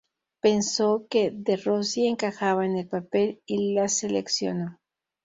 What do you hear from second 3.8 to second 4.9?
seleccionó.